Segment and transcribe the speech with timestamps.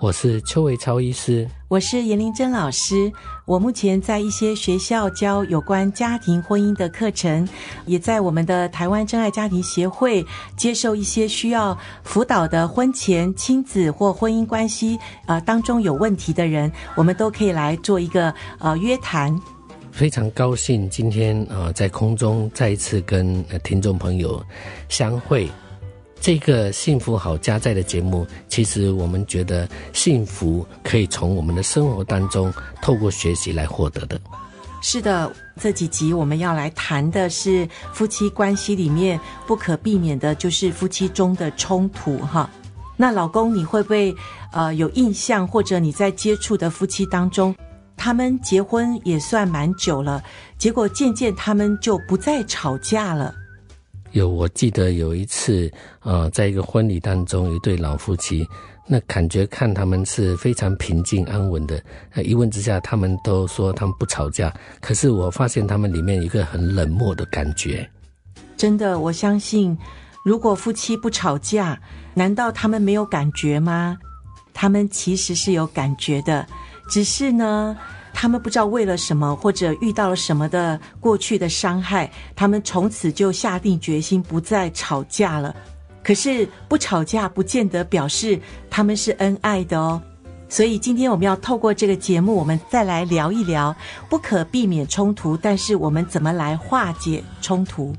[0.00, 3.12] 我是邱维超医师，我是严玲珍老师。
[3.44, 7.46] 我目前在一些学校教有关家庭婚姻的课程，
[7.84, 10.24] 也在我们的台湾真爱家庭协会
[10.56, 19.38] 接受一些需要辅导的婚前亲子或婚姻关系呃当中有问题的人，我们都可以来做一个呃约谈。
[19.92, 24.42] 非常高兴今天呃在空中再一次跟听众朋友
[24.88, 25.50] 相会。
[26.20, 32.52] 这个幸福好家在的节目，其实我们觉得幸福可以从我们的生活当中
[32.82, 34.20] 透过学习来获得的。
[34.82, 42.48] 是的，这几集我们要来谈的是夫妻关系里面不可避免的，就是夫妻中的冲突哈。
[42.96, 44.14] 那老公，你会不会
[44.52, 47.54] 呃有印象，或者你在接触的夫妻当中，
[47.96, 50.22] 他们结婚也算蛮久了，
[50.58, 53.34] 结果渐渐他们就不再吵架了？
[54.12, 55.70] 有，我记得有一次，
[56.02, 58.46] 呃，在一个婚礼当中，一对老夫妻，
[58.86, 61.80] 那感觉看他们是非常平静安稳的。
[62.14, 67.88] 呃，一问之下，他们都说他们不吵架，可是我发现他们里面有一个很冷漠的感觉。
[68.56, 69.78] 真的，我相信，
[70.24, 71.80] 如果夫妻不吵架，
[72.14, 73.96] 难道他们没有感觉吗？
[74.52, 76.46] 他们其实是有感觉的，
[76.88, 77.76] 只是呢。
[78.12, 85.54] 他们不知道为了什么，或者遇到了什么的过去的伤害，他们从此就下定决心不再吵架了。
[86.02, 90.00] 可是不吵架不见得表示他们是恩爱的哦。
[90.48, 93.74] 所以今天我们要透过这个节目，我们再来聊一聊
[94.08, 97.94] 不可避免冲突，但是我们怎么来化解冲突？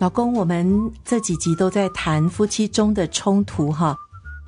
[0.00, 3.96] 老公，我们这几集都在谈夫妻中的冲突哈，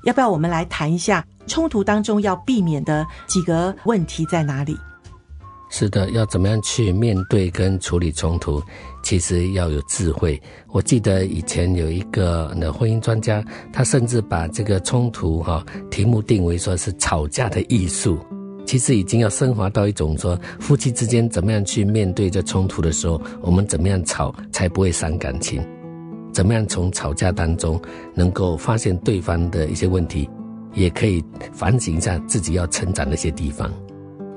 [0.05, 4.77] 要不要我们来谈一下冲突当中要避免的几个问题在哪里？
[5.71, 8.63] 是的，要怎么样去面对跟处理冲突，
[9.03, 10.41] 其实要有智慧。
[10.69, 13.43] 我记得以前有一个那婚姻专家，
[13.73, 18.19] 他甚至把这个冲突哈题目定为说是吵架的艺术。
[18.67, 25.65] 其实已经要升华到一种说，夫妻之间怎么样去面对这冲突的时候，我们怎么样吵才不会伤感情？
[26.33, 27.81] 怎么样从吵架当中
[28.13, 30.29] 能够发现对方的一些问题，
[30.75, 33.73] 也可以反省一下自己要成长的一些地方。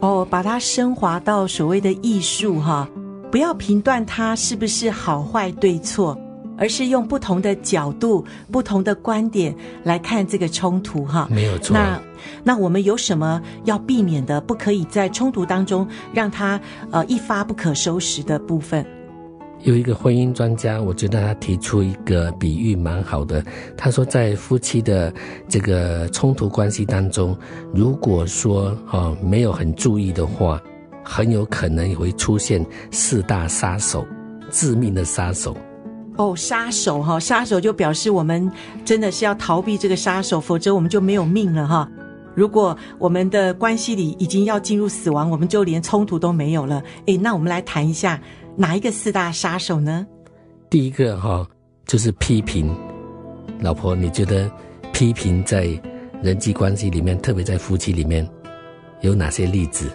[0.01, 2.87] 哦，把它升华到所谓的艺术哈，
[3.29, 6.17] 不要评断它是不是好坏对错。
[6.59, 11.73] 而是用不同的角度、不同的观点来看这个冲突，哈，没有错。
[11.73, 11.99] 那
[12.43, 14.41] 那我们有什么要避免的？
[14.41, 16.59] 不可以在冲突当中让他
[16.91, 18.85] 呃一发不可收拾的部分。
[19.63, 23.43] 有一个婚姻专家，我觉得他提出一个比喻蛮好的。
[23.75, 25.13] 他说，在夫妻的
[25.47, 27.37] 这个冲突关系当中，
[27.73, 30.61] 如果说哦没有很注意的话，
[31.03, 34.05] 很有可能也会出现四大杀手，
[34.49, 35.55] 致命的杀手。
[36.19, 38.51] 哦，杀手哈，杀手就表示我们
[38.83, 41.89] 真的是要逃避这个杀手，否则我们就没有命了哈。
[42.35, 46.83] 如果我们的关系里已经要进入死亡，我们就连冲突都没有了。
[47.05, 48.19] 诶，那我们来谈一下
[48.57, 50.05] 哪一个四大杀手呢？
[50.69, 51.47] 第一个哈
[51.85, 52.75] 就是批评。
[53.61, 54.51] 老婆，你觉得
[54.91, 55.69] 批评在
[56.21, 58.29] 人际关系里面，特别在夫妻里面
[58.99, 59.89] 有哪些例子？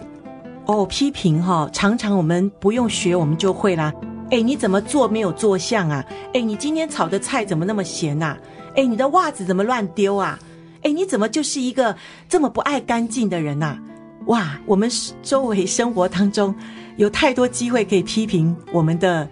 [0.65, 3.93] 哦，批评哈，常常我们不用学，我们就会啦。
[4.31, 6.03] 哎，你怎么做没有做相啊？
[6.33, 8.35] 哎，你今天炒的菜怎么那么咸呐？
[8.75, 10.39] 哎，你的袜子怎么乱丢啊？
[10.81, 11.95] 哎，你怎么就是一个
[12.27, 13.77] 这么不爱干净的人呐？
[14.25, 14.89] 哇，我们
[15.21, 16.53] 周围生活当中
[16.97, 19.29] 有太多机会可以批评我们的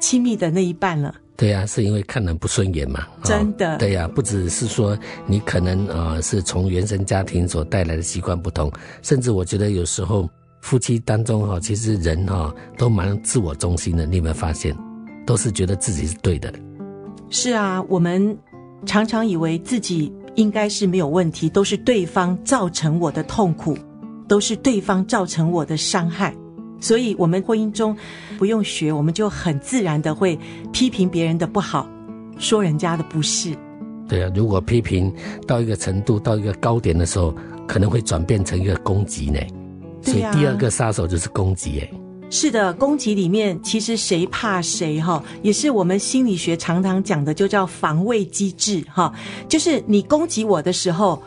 [0.00, 1.14] 亲密的那一半了。
[1.36, 3.06] 对呀，是因为看人不顺眼嘛。
[3.22, 3.76] 真的。
[3.76, 8.72] 对呀，不只是说你可能呃是从原生家庭所带来的习惯不同，
[9.02, 10.26] 甚至我觉得有时候。
[10.64, 14.74] 夫妻当中哈，其实人哈都蛮自我中心的，你有没有发现？
[15.26, 16.50] 都是觉得自己是对的。
[17.28, 18.34] 是啊，我们
[18.86, 23.76] 常常以为自己应该是没有问题，都是对方造成我的痛苦，
[24.26, 26.34] 都是对方造成我的伤害。
[26.80, 27.94] 所以，我们婚姻中
[28.38, 30.34] 不用学，我们就很自然的会
[30.72, 31.86] 批评别人的不好，
[32.38, 33.54] 说人家的不是。
[34.08, 35.12] 对啊，如果批评
[35.46, 37.34] 到一个程度，到一个高点的时候，
[37.68, 39.38] 可能会转变成一个攻击呢。
[40.04, 41.90] 所以第二个杀手就是攻击，哎，
[42.30, 49.12] 是的，攻击里面其实谁怕谁哈，也是我们心理学常常讲的，就叫防卫机制哈。
[49.48, 51.22] 就是你攻击我的时候，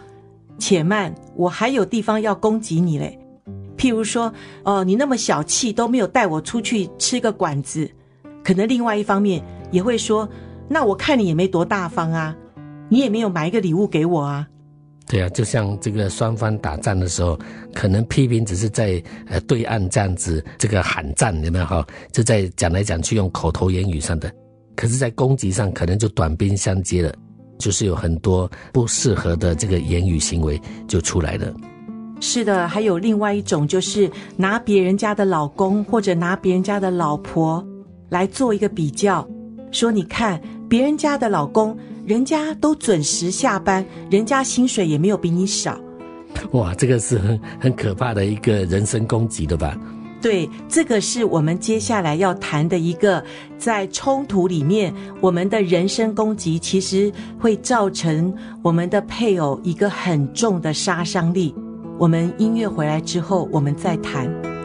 [0.59, 3.18] 且慢，我还有地方要攻击你嘞。
[3.77, 4.33] 譬如说，
[4.63, 7.89] 哦，你那么小气，都没有带我出去吃个馆子，
[8.44, 10.27] 可能另外一方面也会说，
[10.68, 12.35] 那我看你也没多大方啊，
[12.89, 14.47] 你也没有买一个礼物给我啊。
[15.09, 17.39] 对啊，就像这个双方打仗的时候，
[17.74, 21.88] 可能批评只是在呃对岸这样子这个喊战，有没有哈？
[22.12, 24.30] 就在讲来讲去用口头言语上的，
[24.75, 27.15] 可是，在攻击上可能就短兵相接了，
[27.57, 31.54] 就是有很多不适合的这个言语行为就出来了。
[32.19, 37.65] 是的，还有另外一种，就是拿别人家的老公或者拿别人家的老婆
[38.09, 39.25] 来做一个比较，
[39.71, 41.77] 说你看别人家的老公。
[42.07, 45.77] 人家都准时下班，人家薪水也没有比你少。
[46.51, 49.77] 哇，这个是很很可怕的一个人身攻击的吧？
[50.21, 53.21] 对，这个是我们接下来要谈的一个，
[53.57, 61.54] 在冲突里面，我们的人身攻击其实会造成我们的配偶一个很重的杀伤力。
[62.00, 64.25] 我们音乐回来之后，我们再谈。
[64.42, 64.56] 谈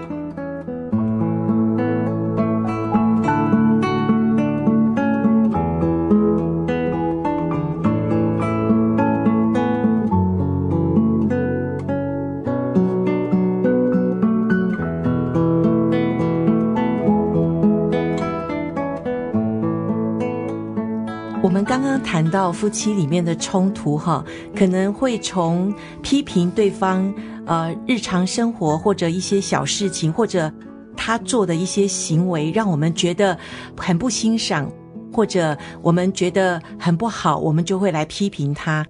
[22.33, 24.25] 到夫妻里面的冲突，哈，
[24.57, 27.15] 可能会从批评对方，
[27.47, 30.51] 呃，日常生活或者一些小事情，或者
[30.97, 33.39] 他做的一些行为，让我们觉得
[33.77, 34.69] 很不欣赏，
[35.13, 38.85] 或者我们觉得很不好，我们就会来批评他。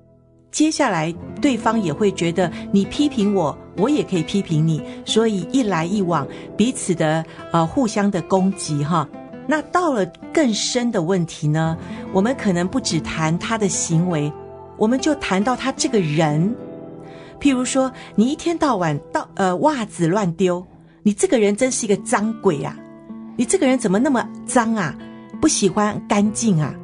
[0.51, 9.09] 接下来，对方也会觉得你批评我，我也可以批评你，所以一来一往，彼此的呃互相的攻击，哈。
[9.53, 11.77] 那到了更深的问题呢？
[12.11, 14.33] 我们可能不只谈他的行为，
[14.79, 16.57] 我们就谈到他这个人。
[17.39, 20.67] 譬如说，你一天到晚到呃袜子乱丢，
[21.03, 22.75] 你这个人真是一个脏鬼啊！
[23.37, 24.97] 你这个人怎么那么脏啊？
[25.39, 26.75] 不喜欢干净啊？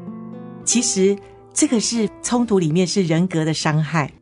[0.63, 1.17] 其实
[1.55, 4.13] 这个是冲突里面是人格的伤害。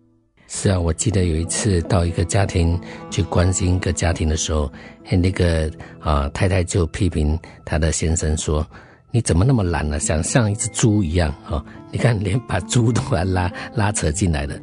[0.49, 4.73] 是啊，我记得有一次到一个家庭去关心一个家庭的时候，
[5.11, 5.71] 那个
[6.01, 8.65] 啊太太就批评她的先生说
[9.11, 9.99] ：“你怎么那么懒呢？
[9.99, 11.65] 想像一只猪一样啊！
[11.91, 14.57] 你看连把猪都来拉拉扯进来了，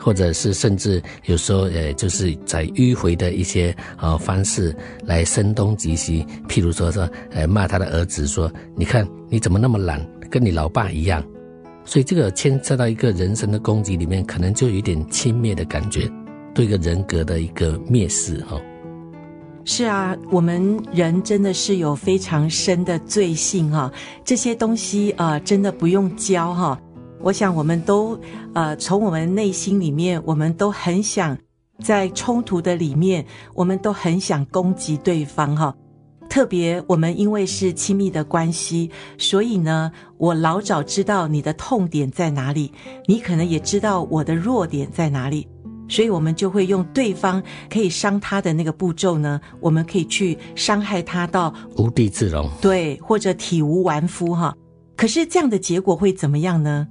[0.00, 4.74] 或者是甚至有时候呃，就是在迂回的一些啊方式
[5.04, 11.24] 来声东击西，譬如说说呃骂他的儿子说：你看你怎么那么懒，跟你老爸一样。”
[11.88, 16.06] 所以这个牵涉到一个人身的攻击里面，可能就有点轻蔑的感觉，
[16.54, 18.60] 对一个人格的一个蔑视哈。
[19.64, 23.90] 是啊，我们人真的是有非常深的罪性哈，
[24.22, 26.78] 这些东西啊、真的不用教哈。
[27.22, 28.20] 我想我们都
[28.52, 31.36] 呃，从我们内心里面，我们都很想
[31.82, 33.24] 在冲突的里面，
[33.54, 35.74] 我们都很想攻击对方哈。
[36.28, 42.72] 特别，我们因为是亲密的关系，所以呢，我老早知道你的痛点在哪里，
[43.06, 45.48] 你可能也知道我的弱点在哪里，
[45.88, 54.54] 所以我们就会用对方可以伤他的那个步骤呢，我们可以去伤害他到无地自容，对，或者体无完肤哈。
[54.96, 56.86] 可是这样的结果会怎么样呢？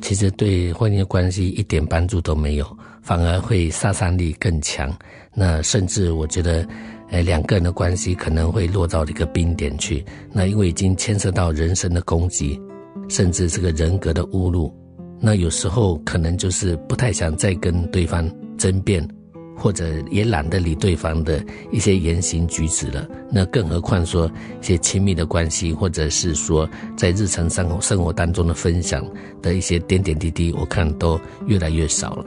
[0.00, 4.96] 其实对婚姻的关系一点帮助都没有，反而会杀伤力更强。
[5.34, 6.66] 那甚至我觉得。
[7.10, 10.04] 哎，两个人的关系可能会落到一个冰点去。
[10.30, 12.60] 那因为已经牵涉到人身的攻击，
[13.08, 14.72] 甚至这个人格的侮辱，
[15.18, 19.08] 那有时候可能就是不太想再跟对方争辩，
[19.56, 23.08] 或者也懒得理对方的一些言行举止了。
[23.32, 29.02] 那更何况说一些亲密的关系，或者是说在日常生活生活当中的分享
[29.40, 32.26] 的一些点点滴滴，我看都越来越少了。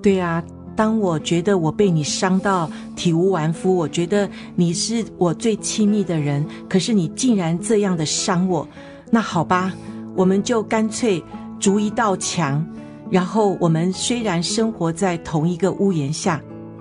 [0.00, 0.40] 对呀。
[0.80, 8.66] 当我觉得我被你伤到体无完肤，我觉得你是我最亲密的人，可是你竟然这样的伤我，
[9.10, 9.74] 那好吧，
[10.16, 11.22] 我们就干脆
[11.58, 12.66] 筑一道墙，
[13.10, 16.40] 然后我们虽然生活在同一个屋檐下，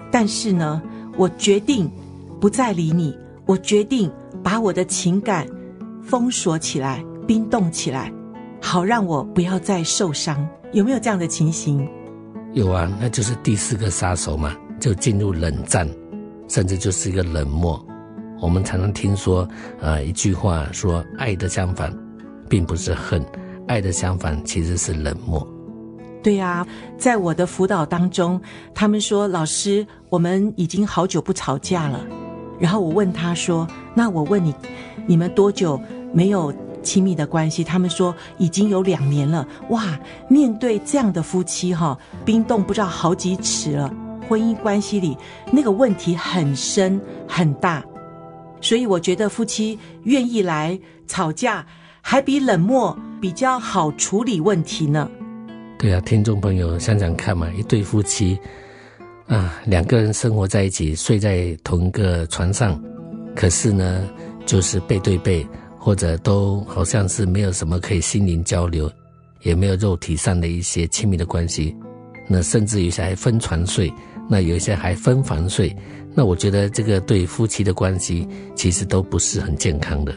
[0.10, 0.82] 但是呢，
[1.18, 1.92] 我决定
[2.40, 3.14] 不再理你，
[3.46, 4.10] 我决定
[4.42, 5.46] 把我的情感
[6.02, 8.10] 封锁起来，冰冻起来，
[8.62, 10.48] 好让我不要再受伤。
[10.72, 11.86] 有没有这样的情形？
[12.54, 15.88] 有啊，那就是第四个杀手嘛，就进入冷战，
[16.48, 17.84] 甚至就是一个冷漠。
[18.42, 19.48] 我们常常听说，
[19.80, 21.94] 呃，一句话说，爱的相反，
[22.50, 23.24] 并不是恨，
[23.68, 25.48] 爱的相反其实是冷漠。
[26.24, 26.66] 对呀，
[26.98, 28.42] 在我的辅导当中，
[28.74, 32.06] 他们说，老师，我们已经好久不吵架了，
[32.60, 34.54] 然后我问他说：“那我问你，
[35.06, 35.80] 你们多久
[36.14, 36.52] 没有
[36.90, 39.48] 亲密的关系？”他们说已经有两年了。
[39.70, 43.94] 哇，面对这样的夫妻哈，冰冻不知道好几尺了。
[44.28, 45.18] 婚姻关系里
[45.52, 47.84] 那个问题很深很大，
[48.62, 51.66] 所以我觉得夫妻愿意来吵架，
[52.02, 55.10] 还比冷漠比较好处理问题呢。
[55.80, 58.38] 对啊，听众朋友想想看嘛，一对夫妻
[59.28, 62.80] 啊，两个人生活在一起，睡在同一个床上，
[63.36, 64.08] 可是呢，
[64.46, 65.48] 就是背对背，
[65.90, 68.88] 或者都好像是没有什么可以心灵交流，
[69.42, 71.76] 也没有肉体上的一些亲密的关系，
[72.28, 73.92] 那甚至有些还分床睡，
[74.30, 75.76] 那有一些还分房睡，
[76.14, 80.14] 那我觉得这个对夫妻的关系其实都不是很健康的。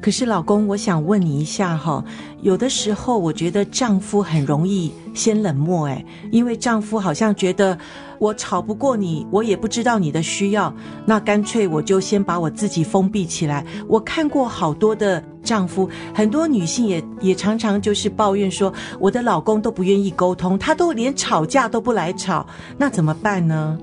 [0.00, 2.02] 可是，老公，我想问你一下哈，
[2.40, 7.78] 有的时候我觉得丈夫很容易先冷漠，诶，因为丈夫好像觉得
[8.18, 13.62] 我吵不过你，我也不知道你的需要，那干脆我就先把我自己封闭起来。
[13.86, 22.46] 我看过好多的丈夫，很多女性也也常常就是抱怨说，我的老公都不愿意沟通，他都连吵架都不来吵，
[22.78, 23.78] 那怎么办呢？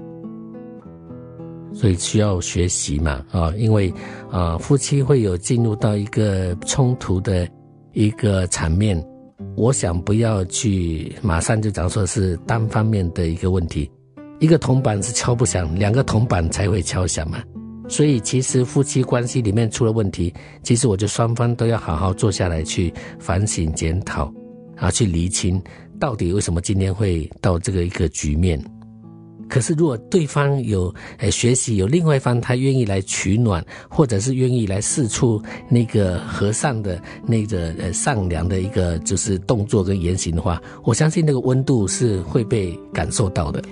[1.78, 3.94] 所以需要学习嘛，啊，因为
[4.32, 7.48] 啊，夫妻会有进入到一个冲突的
[7.94, 9.00] 一个场面，
[9.56, 13.88] 我想不要去马上就讲说是单方面的一个问题，
[14.40, 17.44] 一个铜板是敲不响，两个铜板才会敲响嘛。
[17.88, 24.34] 所以其实夫妻关系里面出了问题，其实我就双方都要好好坐下来去反省检讨，
[24.78, 25.62] 啊，去厘清
[26.00, 28.60] 到底为什么今天会到这个一个局面。
[29.50, 43.64] 可是，如果对方有呃学习，有另外一方他愿意来取暖，或者是愿意来释出那个和善的那个呃善良的一个就是动作跟言行的话，我相信那个温度是会被感受到的。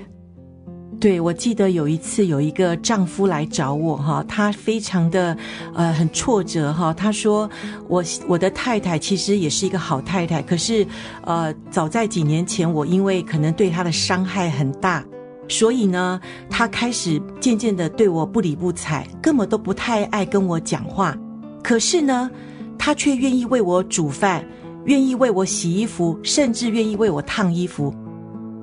[0.97, 5.37] 对，我记得有一次有一个丈夫来找我哈，他非常的
[5.73, 7.49] 呃很挫折哈，他说
[7.89, 10.87] 我我的太太其实也是一个好太太，可是
[11.25, 15.05] 呃早在几年前我因为可能对她的伤害很大。
[15.47, 21.15] 所以呢，他开始渐渐的对我不理不睬，根本都不太爱跟我讲话。
[21.63, 22.29] 可是呢，
[22.77, 24.43] 他却愿意为我煮饭，
[24.85, 27.93] 愿意为我洗衣服，甚至愿意为我烫衣服。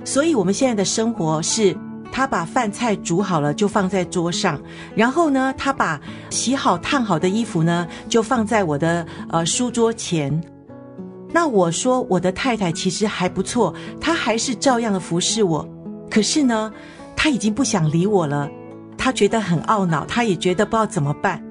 [0.04, 1.76] 所以，我们现在的生活是，
[2.10, 4.60] 他把饭菜煮好了就放在桌上，
[4.94, 10.42] 然后呢，他把洗好烫好的衣服呢就放在我的呃书桌前。
[11.32, 15.66] 那我说，我的太太其实还不错，她还是照样的服侍我。
[16.12, 16.70] 可是呢，
[17.16, 18.46] 他已经不想理我了，
[18.98, 21.42] 他觉得很懊恼，他也觉得不知道怎么办。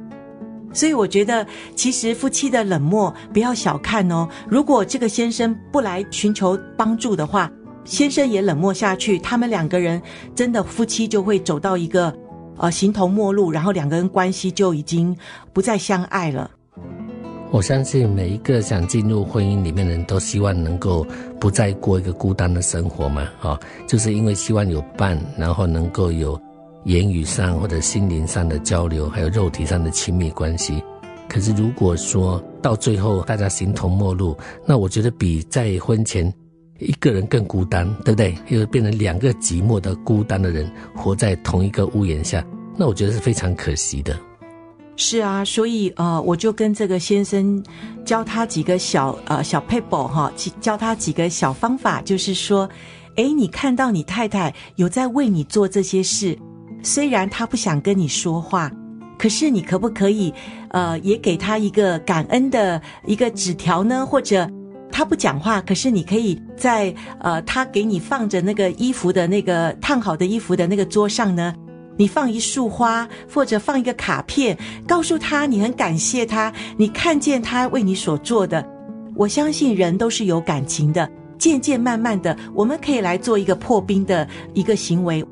[0.71, 1.43] 所以我觉得，
[1.75, 4.29] 其实夫妻的冷漠不要小看哦。
[4.47, 7.49] 如果这个先生不来寻求帮助的话，
[7.85, 9.99] 先生也冷漠下去，他们两个人
[10.35, 12.15] 真的夫妻就会走到一个
[12.57, 15.17] 呃形同陌路，然后两个人关系就已经
[15.53, 16.51] 不再相爱了。
[17.51, 21.05] 我相信每一个想进入婚姻里面的人都希望能够
[21.37, 26.39] 不再过一个孤单的生活嘛，啊，就是因为希望有伴，然后能够有
[26.85, 30.81] 言语上或者心灵上的交流，还有肉体上的亲密关系。
[31.27, 36.33] 可是如果说到最后大家形同陌路，那我觉得比在婚前
[36.79, 38.33] 一个人更孤单，对不对？
[38.47, 42.45] 又变成两个寂寞的孤单的人活在同一个屋檐下，
[42.77, 44.17] 那我觉得是非常可惜的。
[44.97, 47.63] 是啊，所以呃，我就跟这个先生
[48.05, 52.69] 教他几个小呃小 paper 哈，教他几个小方法，就是说，
[53.15, 56.37] 诶，你看到你太太有在为你做这些事，
[56.83, 58.71] 虽然她不想跟你说话，
[59.17, 60.31] 可是你可不可以
[60.69, 64.05] 呃，也给她一个感恩的一个纸条呢？
[64.05, 64.47] 或者
[64.91, 71.55] 她不讲话，可是你可以在呃，她给你放着那个衣服的那个烫好的衣服的那个桌上呢？
[72.01, 78.67] 你放一束花，或者放一个卡片，告诉他你很感谢他，你看见他为你所做的。
[79.15, 85.23] 我相信人都是有感情的，渐渐慢慢的，我们可以来做一个破冰的一个行为。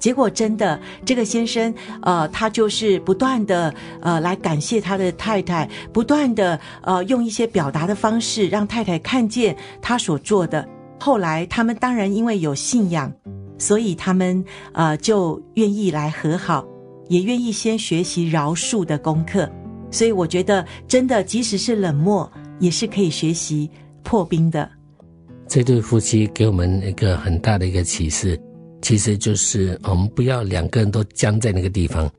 [0.00, 10.66] 结果真的，这个先生，呃，他就是不断的，呃，来感谢他的太太，不断的，呃，用一些表达的方式让太太看见他所做的。
[10.98, 13.12] 后来他们当然因为有信仰。
[13.62, 16.66] 所以他们呃就愿意来和好，
[17.08, 19.48] 也愿意先学习饶恕的功课。
[19.88, 22.28] 所以我觉得，真的即使是冷漠，
[22.58, 23.70] 也是可以学习
[24.02, 24.68] 破冰的。
[25.46, 28.36] 这对夫妻给我们一个很大的一个启示，
[28.80, 32.10] 其实就是我们不要两个人都僵在那个地方。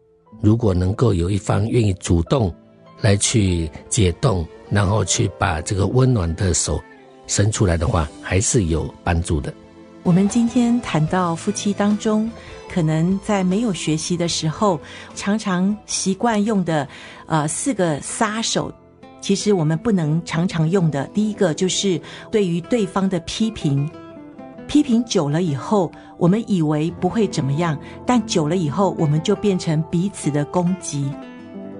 [0.41, 2.53] 如果能够有一方愿意主动
[3.01, 6.81] 来去解冻，然后去把这个温暖的手
[7.27, 9.53] 伸出来的话，还是有帮助的。
[10.03, 12.29] 我们今天谈到夫妻当中，
[12.69, 14.77] 可能在没有学习的时候，
[15.15, 16.86] 常常习惯用的，
[17.25, 18.69] 呃，四个杀手，
[19.22, 21.07] 其实我们不能常常用的。
[21.13, 23.89] 第一个就是对于对方的批评，
[24.67, 31.10] 批评久了以后，我们以为不会怎么样，但久了以后，我们就变成彼此的攻击。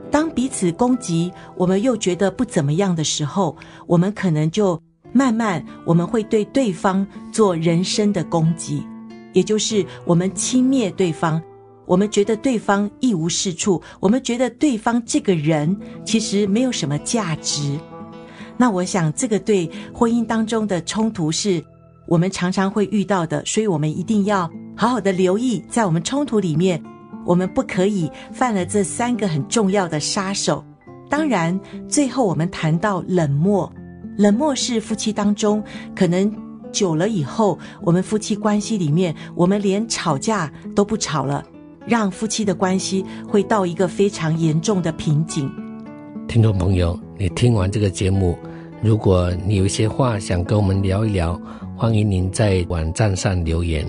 [0.10, 4.80] 当彼此攻击，我们又觉得不怎么样的时候，我们可能就
[5.14, 8.84] 慢慢，我们会对对方做人身的攻击，
[9.32, 11.42] 也就是我们轻蔑对方，
[11.86, 17.80] 我们觉得对方一无是处，我们觉得对方这个人其实没有什么价值。
[18.58, 21.64] 那我想，这个对婚姻当中的冲突是
[22.08, 26.84] 我们常常会遇到的，所以我们一定要好好的留意，在我们冲突里面。
[27.26, 30.62] 我们不可以犯了这三个很重要的杀手。
[31.10, 33.72] 当然，最后我们谈到冷漠，
[34.18, 35.64] 冷漠是夫妻当中
[35.96, 36.32] 可能
[36.72, 41.44] 久了以后，我们夫妻关系里面，我们连吵架都不吵了，
[41.86, 45.52] 让夫妻的关系会到一个非常严重的瓶颈。
[46.28, 48.38] 听众朋友，你听完这个节目，
[48.82, 51.40] 如果你有一些话想跟我们聊一聊，
[51.76, 53.86] 欢迎您在网站上留言。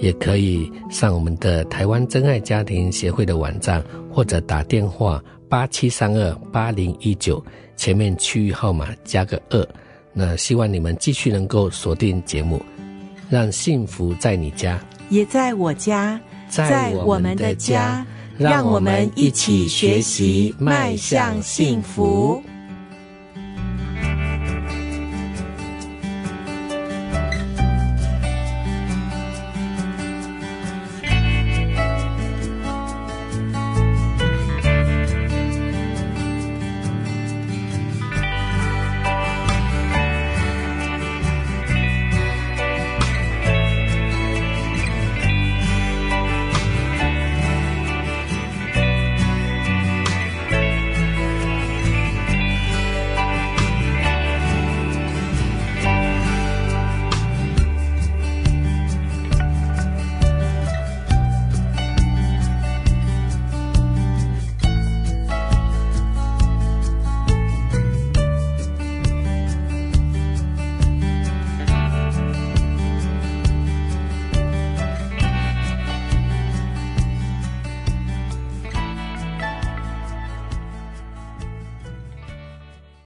[0.00, 3.82] 也可以上我们的台湾真爱家庭协会的网站，
[4.12, 7.44] 或者打电话八七三二八零一九，
[7.78, 9.66] 前面区域号码加个二。
[10.12, 12.60] 那希望你们继续能够锁定节目，
[13.30, 18.04] 让幸福在你家，也在我家，在我们的家，
[18.36, 22.42] 让我们一起学习，迈向幸福。